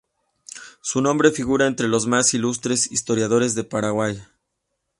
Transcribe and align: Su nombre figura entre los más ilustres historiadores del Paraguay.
Su 0.81 0.99
nombre 0.99 1.29
figura 1.31 1.67
entre 1.67 1.87
los 1.87 2.07
más 2.07 2.33
ilustres 2.33 2.91
historiadores 2.91 3.53
del 3.53 3.67
Paraguay. 3.67 4.19